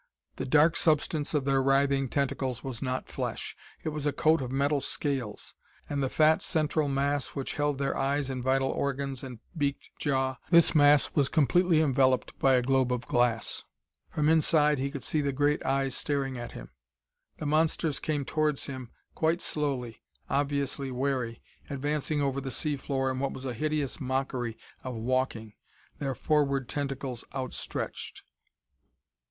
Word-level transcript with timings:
The 0.37 0.45
dark 0.47 0.75
substance 0.77 1.35
of 1.35 1.45
their 1.45 1.61
writhing 1.61 2.09
tentacles 2.09 2.63
was 2.63 2.81
not 2.81 3.07
flesh: 3.07 3.55
it 3.83 3.89
was 3.89 4.07
a 4.07 4.11
coat 4.11 4.41
of 4.41 4.49
metal 4.49 4.81
scales. 4.81 5.53
And 5.87 6.01
the 6.01 6.09
fat 6.09 6.41
central 6.41 6.87
mass 6.87 7.35
which 7.35 7.53
held 7.53 7.77
their 7.77 7.95
eyes 7.95 8.27
and 8.31 8.43
vital 8.43 8.69
organs 8.71 9.23
and 9.23 9.37
beaked 9.55 9.91
jaw 9.99 10.37
this 10.49 10.73
mass 10.73 11.13
was 11.13 11.29
completely 11.29 11.81
enveloped 11.81 12.33
by 12.39 12.55
a 12.55 12.63
globe 12.63 12.91
of 12.91 13.05
glass. 13.05 13.63
From 14.09 14.27
inside, 14.27 14.79
he 14.79 14.89
could 14.89 15.03
see 15.03 15.21
great 15.33 15.63
eyes 15.63 15.95
staring 15.95 16.35
at 16.35 16.53
him. 16.53 16.71
The 17.37 17.45
monsters 17.45 17.99
came 17.99 18.25
towards 18.25 18.65
him 18.65 18.89
quite 19.13 19.39
slowly, 19.39 20.01
obviously 20.31 20.89
wary, 20.89 21.43
advancing 21.69 22.23
over 22.23 22.41
the 22.41 22.49
sea 22.49 22.75
floor 22.75 23.11
in 23.11 23.19
what 23.19 23.33
was 23.33 23.45
a 23.45 23.53
hideous 23.53 23.99
mockery 23.99 24.57
of 24.83 24.95
walking, 24.95 25.53
their 25.99 26.15
forward 26.15 26.67
tentacles 26.67 27.23
outstretched. 27.35 28.23